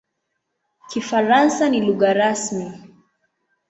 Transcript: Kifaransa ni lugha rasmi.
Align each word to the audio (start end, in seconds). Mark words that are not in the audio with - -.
Kifaransa 0.89 1.69
ni 1.69 1.79
lugha 1.87 2.13
rasmi. 2.13 2.71